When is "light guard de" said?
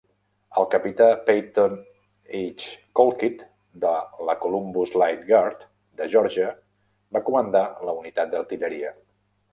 5.03-6.09